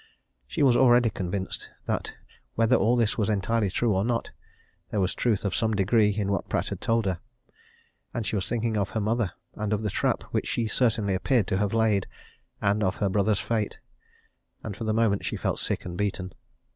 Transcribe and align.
She 0.47 0.63
was 0.63 0.75
already 0.75 1.11
convinced, 1.11 1.69
that 1.85 2.15
whether 2.55 2.75
all 2.75 2.95
this 2.95 3.19
was 3.19 3.29
entirely 3.29 3.69
true 3.69 3.93
or 3.95 4.03
not, 4.03 4.31
there 4.89 4.99
was 4.99 5.13
truth 5.13 5.45
of 5.45 5.53
some 5.53 5.75
degree 5.75 6.09
in 6.17 6.31
what 6.31 6.49
Pratt 6.49 6.69
had 6.69 6.81
told 6.81 7.05
her. 7.05 7.19
And 8.11 8.25
she 8.25 8.35
was 8.35 8.49
thinking 8.49 8.77
of 8.77 8.89
her 8.89 8.99
mother 8.99 9.33
and 9.53 9.71
of 9.71 9.83
the 9.83 9.91
trap 9.91 10.23
which 10.31 10.47
she 10.47 10.65
certainly 10.65 11.13
appeared 11.13 11.45
to 11.49 11.57
have 11.59 11.75
laid 11.75 12.07
and 12.63 12.81
of 12.83 12.95
her 12.95 13.09
brother's 13.09 13.37
fate 13.39 13.77
and 14.63 14.75
for 14.75 14.85
the 14.85 14.91
moment 14.95 15.23
she 15.23 15.37
felt 15.37 15.59
sick 15.59 15.85
and 15.85 15.95
beaten. 15.99 16.33